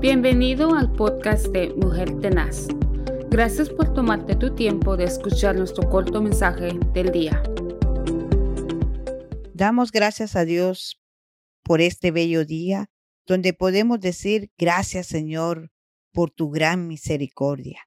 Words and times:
Bienvenido 0.00 0.74
al 0.74 0.90
podcast 0.90 1.48
de 1.48 1.74
Mujer 1.74 2.18
Tenaz. 2.20 2.68
Gracias 3.28 3.68
por 3.68 3.92
tomarte 3.92 4.34
tu 4.34 4.54
tiempo 4.54 4.96
de 4.96 5.04
escuchar 5.04 5.56
nuestro 5.56 5.90
corto 5.90 6.22
mensaje 6.22 6.72
del 6.94 7.12
día. 7.12 7.42
Damos 9.52 9.92
gracias 9.92 10.36
a 10.36 10.46
Dios 10.46 10.98
por 11.62 11.82
este 11.82 12.12
bello 12.12 12.46
día 12.46 12.90
donde 13.26 13.52
podemos 13.52 14.00
decir 14.00 14.50
gracias 14.56 15.06
Señor 15.06 15.70
por 16.12 16.30
tu 16.30 16.48
gran 16.48 16.88
misericordia. 16.88 17.86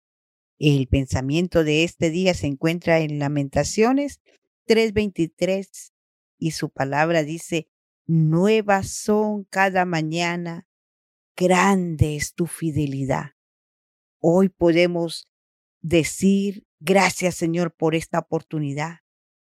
El 0.59 0.87
pensamiento 0.87 1.63
de 1.63 1.83
este 1.83 2.11
día 2.11 2.35
se 2.35 2.45
encuentra 2.45 2.99
en 2.99 3.17
Lamentaciones 3.17 4.21
3:23 4.67 5.91
y 6.37 6.51
su 6.51 6.69
palabra 6.69 7.23
dice, 7.23 7.69
nuevas 8.05 8.91
son 8.91 9.45
cada 9.45 9.85
mañana, 9.85 10.67
grande 11.35 12.15
es 12.15 12.33
tu 12.33 12.47
fidelidad. 12.47 13.31
Hoy 14.19 14.49
podemos 14.49 15.27
decir 15.81 16.65
gracias 16.79 17.35
Señor 17.35 17.75
por 17.75 17.95
esta 17.95 18.19
oportunidad. 18.19 18.99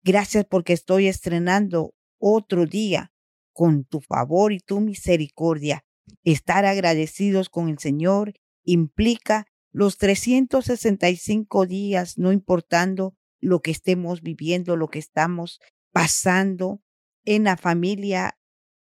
Gracias 0.03 0.45
porque 0.45 0.73
estoy 0.73 1.07
estrenando 1.07 1.93
otro 2.19 2.65
día 2.65 3.11
con 3.53 3.85
tu 3.85 4.01
favor 4.01 4.51
y 4.51 4.59
tu 4.59 4.81
misericordia. 4.81 5.83
Estar 6.23 6.65
agradecidos 6.65 7.49
con 7.49 7.69
el 7.69 7.79
Señor 7.79 8.33
implica 8.63 9.47
los 9.71 9.97
365 9.97 11.65
días, 11.65 12.17
no 12.17 12.31
importando 12.31 13.15
lo 13.39 13.61
que 13.61 13.71
estemos 13.71 14.21
viviendo, 14.21 14.75
lo 14.75 14.87
que 14.87 14.99
estamos 14.99 15.59
pasando 15.91 16.81
en 17.25 17.45
la 17.45 17.57
familia 17.57 18.37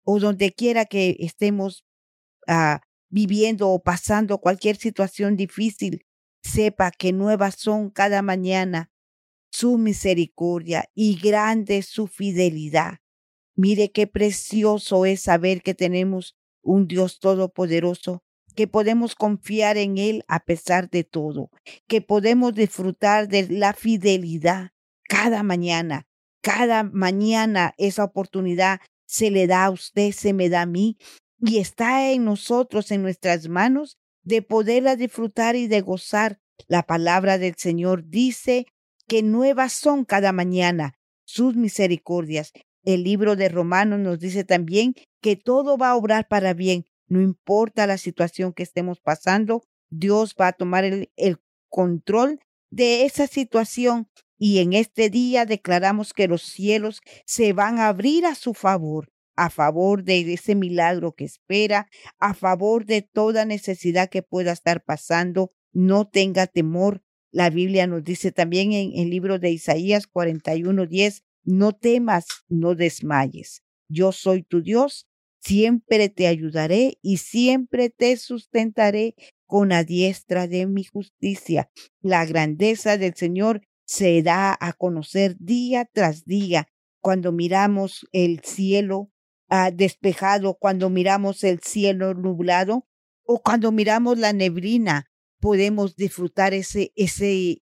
o 0.04 0.18
donde 0.18 0.52
quiera 0.52 0.84
que 0.84 1.16
estemos 1.20 1.84
ah, 2.46 2.80
viviendo 3.08 3.70
o 3.70 3.82
pasando 3.82 4.38
cualquier 4.38 4.76
situación 4.76 5.36
difícil, 5.36 6.04
sepa 6.42 6.90
que 6.90 7.12
nuevas 7.12 7.56
son 7.56 7.90
cada 7.90 8.22
mañana 8.22 8.90
su 9.50 9.78
misericordia 9.78 10.90
y 10.94 11.16
grande 11.16 11.82
su 11.82 12.06
fidelidad. 12.06 12.98
Mire 13.56 13.92
qué 13.92 14.06
precioso 14.06 15.06
es 15.06 15.22
saber 15.22 15.62
que 15.62 15.74
tenemos 15.74 16.36
un 16.60 16.88
Dios 16.88 17.20
todopoderoso, 17.20 18.24
que 18.56 18.66
podemos 18.66 19.14
confiar 19.14 19.76
en 19.76 19.98
Él 19.98 20.24
a 20.26 20.40
pesar 20.40 20.90
de 20.90 21.04
todo, 21.04 21.50
que 21.86 22.00
podemos 22.00 22.54
disfrutar 22.54 23.28
de 23.28 23.48
la 23.48 23.72
fidelidad 23.74 24.72
cada 25.08 25.42
mañana. 25.42 26.06
Cada 26.40 26.82
mañana 26.82 27.74
esa 27.78 28.04
oportunidad 28.04 28.80
se 29.06 29.30
le 29.30 29.46
da 29.46 29.66
a 29.66 29.70
usted, 29.70 30.10
se 30.12 30.32
me 30.32 30.48
da 30.48 30.62
a 30.62 30.66
mí, 30.66 30.98
y 31.46 31.58
está 31.58 32.10
en 32.10 32.24
nosotros, 32.24 32.90
en 32.90 33.02
nuestras 33.02 33.48
manos, 33.48 33.98
de 34.22 34.40
poderla 34.40 34.96
disfrutar 34.96 35.56
y 35.56 35.66
de 35.66 35.82
gozar. 35.82 36.40
La 36.68 36.84
palabra 36.84 37.36
del 37.36 37.54
Señor 37.56 38.08
dice 38.08 38.66
que 39.06 39.22
nuevas 39.22 39.74
son 39.74 40.06
cada 40.06 40.32
mañana 40.32 40.98
sus 41.26 41.54
misericordias. 41.54 42.52
El 42.82 43.04
libro 43.04 43.36
de 43.36 43.50
Romanos 43.50 44.00
nos 44.00 44.20
dice 44.20 44.44
también 44.44 44.94
que 45.20 45.36
todo 45.36 45.76
va 45.76 45.90
a 45.90 45.96
obrar 45.96 46.28
para 46.28 46.54
bien, 46.54 46.86
no 47.08 47.20
importa 47.20 47.86
la 47.86 47.98
situación 47.98 48.54
que 48.54 48.62
estemos 48.62 49.00
pasando, 49.00 49.64
Dios 49.90 50.34
va 50.40 50.48
a 50.48 50.52
tomar 50.52 50.84
el, 50.84 51.10
control 51.68 52.40
de 52.70 53.04
esa 53.04 53.26
situación. 53.26 54.08
Y 54.38 54.60
en 54.60 54.72
este 54.72 55.10
día 55.10 55.44
declaramos 55.44 56.14
que 56.14 56.26
los 56.26 56.42
cielos 56.42 57.02
se 57.26 57.52
van 57.52 57.78
a 57.78 57.88
abrir 57.88 58.24
a 58.24 58.34
su 58.34 58.54
favor, 58.54 59.10
a 59.36 59.50
favor 59.50 60.04
de 60.04 60.32
ese 60.32 60.54
milagro 60.54 61.12
que 61.12 61.24
espera, 61.24 61.88
a 62.18 62.34
favor 62.34 62.86
de 62.86 63.02
toda 63.02 63.44
necesidad 63.44 64.08
que 64.08 64.22
pueda 64.22 64.52
estar 64.52 64.84
pasando. 64.84 65.52
No 65.72 66.06
tenga 66.06 66.46
temor. 66.46 67.02
La 67.30 67.50
Biblia 67.50 67.86
nos 67.86 68.04
dice 68.04 68.30
también 68.32 68.72
en 68.72 68.92
el 68.94 69.10
libro 69.10 69.38
de 69.38 69.50
Isaías 69.50 70.06
41:10, 70.06 71.22
no 71.44 71.72
temas, 71.72 72.26
no 72.48 72.74
desmayes. 72.74 73.62
Yo 73.88 74.12
soy 74.12 74.42
tu 74.42 74.62
Dios, 74.62 75.06
siempre 75.40 76.08
te 76.08 76.26
ayudaré 76.26 76.98
y 77.02 77.18
siempre 77.18 77.90
te 77.90 78.16
sustentaré 78.16 79.14
con 79.46 79.70
la 79.70 79.84
diestra 79.84 80.48
de 80.48 80.66
mi 80.66 80.84
justicia. 80.84 81.70
La 82.00 82.24
grandeza 82.24 82.96
del 82.96 83.14
Señor 83.14 83.62
se 83.86 84.22
da 84.22 84.56
a 84.58 84.72
conocer 84.72 85.36
día 85.38 85.88
tras 85.92 86.24
día 86.24 86.68
cuando 87.00 87.32
miramos 87.32 88.06
el 88.12 88.40
cielo 88.40 89.10
ah, 89.48 89.70
despejado, 89.70 90.54
cuando 90.54 90.90
miramos 90.90 91.44
el 91.44 91.60
cielo 91.60 92.14
nublado 92.14 92.86
o 93.24 93.42
cuando 93.42 93.72
miramos 93.72 94.18
la 94.18 94.32
neblina, 94.32 95.06
podemos 95.40 95.96
disfrutar 95.96 96.54
ese, 96.54 96.92
ese 96.96 97.62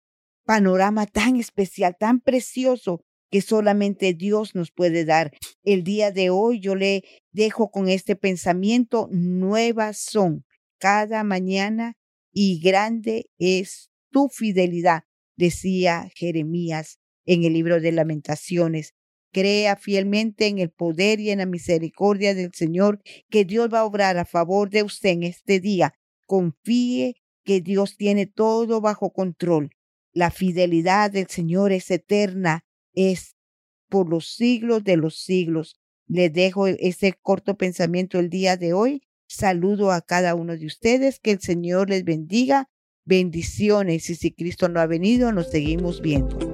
panorama 0.45 1.07
tan 1.07 1.37
especial, 1.37 1.97
tan 1.99 2.21
precioso 2.21 3.05
que 3.31 3.41
solamente 3.41 4.15
Dios 4.15 4.55
nos 4.55 4.71
puede 4.71 5.05
dar. 5.05 5.33
El 5.65 5.83
día 5.83 6.13
de 6.13 6.31
hoy 6.31 6.61
yo 6.61 6.77
le 6.77 7.03
dejo 7.33 7.71
con 7.71 7.89
este 7.89 8.15
pensamiento, 8.15 9.09
nuevas 9.11 9.99
son 9.99 10.45
cada 10.79 11.25
mañana 11.25 11.97
y 12.33 12.61
grande 12.61 13.31
es 13.39 13.91
tu 14.11 14.29
fidelidad, 14.29 15.03
decía 15.37 16.11
Jeremías 16.15 17.01
en 17.27 17.45
el 17.45 17.55
libro 17.55 17.81
de 17.81 17.91
lamentaciones. 17.93 18.95
Crea 19.35 19.75
fielmente 19.75 20.47
en 20.47 20.61
el 20.61 20.71
poder 20.71 21.19
y 21.19 21.31
en 21.31 21.41
la 21.41 21.47
misericordia 21.47 22.35
del 22.35 22.53
Señor, 22.55 23.03
que 23.29 23.45
Dios 23.45 23.69
va 23.71 23.81
a 23.81 23.85
obrar 23.85 24.17
a 24.17 24.25
favor 24.25 24.71
de 24.71 24.85
usted 24.85 25.11
en 25.11 25.25
este 25.25 25.59
día. 25.59 25.93
Confíe 26.25 27.17
que 27.45 27.61
Dios 27.61 27.97
tiene 27.97 28.27
todo 28.27 28.81
bajo 28.81 29.13
control. 29.13 29.71
La 30.13 30.31
fidelidad 30.31 31.11
del 31.11 31.27
Señor 31.27 31.73
es 31.73 31.91
eterna 31.91 32.65
es 32.95 33.37
por 33.89 34.09
los 34.09 34.35
siglos 34.35 34.85
de 34.85 34.97
los 34.97 35.19
siglos. 35.19 35.77
Les 36.07 36.33
dejo 36.33 36.69
ese 36.69 37.15
corto 37.21 37.57
pensamiento 37.57 38.21
el 38.21 38.31
día 38.31 38.57
de 38.57 38.73
hoy. 38.73 39.03
Saludo 39.27 39.91
a 39.91 40.01
cada 40.01 40.35
uno 40.37 40.57
de 40.57 40.67
ustedes. 40.67 41.19
Que 41.19 41.33
el 41.33 41.41
Señor 41.41 41.91
les 41.91 42.05
bendiga. 42.05 42.69
Bendiciones. 43.05 44.09
Y 44.11 44.15
si 44.15 44.33
Cristo 44.33 44.69
no 44.69 44.81
ha 44.81 44.87
venido, 44.87 45.33
nos 45.33 45.51
seguimos 45.51 46.01
viendo. 46.01 46.54